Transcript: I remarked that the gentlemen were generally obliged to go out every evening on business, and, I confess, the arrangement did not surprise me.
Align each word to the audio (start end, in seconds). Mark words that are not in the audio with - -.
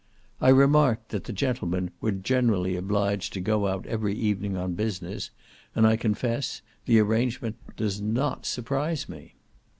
I 0.41 0.49
remarked 0.49 1.09
that 1.09 1.25
the 1.25 1.31
gentlemen 1.31 1.91
were 2.01 2.11
generally 2.11 2.75
obliged 2.75 3.33
to 3.33 3.39
go 3.39 3.67
out 3.67 3.85
every 3.85 4.15
evening 4.15 4.57
on 4.57 4.73
business, 4.73 5.29
and, 5.75 5.85
I 5.85 5.95
confess, 5.95 6.63
the 6.87 6.97
arrangement 6.97 7.57
did 7.77 8.01
not 8.01 8.47
surprise 8.47 9.07
me. 9.07 9.35